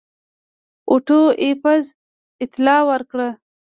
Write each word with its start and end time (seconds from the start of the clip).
اوټو 0.89 1.21
ایفز 1.43 1.85
اطلاع 2.43 2.81
ورکړه. 2.89 3.29